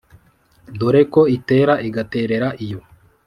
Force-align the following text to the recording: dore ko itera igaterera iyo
dore 0.79 1.01
ko 1.13 1.21
itera 1.37 1.73
igaterera 1.87 2.47
iyo 2.65 2.79